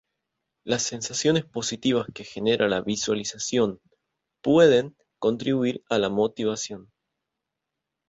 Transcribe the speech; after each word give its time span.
Las 0.65 0.81
sensaciones 0.81 1.45
positivas 1.45 2.07
que 2.11 2.23
genera 2.23 2.67
la 2.67 2.81
visualización 2.81 3.79
pueden 4.43 4.95
contribuir 5.19 5.83
a 5.91 5.99
la 5.99 6.09
motivación. 6.09 6.89